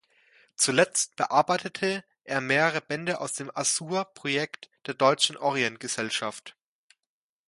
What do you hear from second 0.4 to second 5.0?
Zuletzt bearbeitete er mehrere Bände aus dem Assur-Projekt der